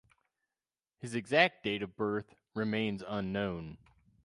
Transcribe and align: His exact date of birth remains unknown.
His 0.97 1.13
exact 1.13 1.63
date 1.63 1.83
of 1.83 1.95
birth 1.95 2.33
remains 2.55 3.03
unknown. 3.07 3.77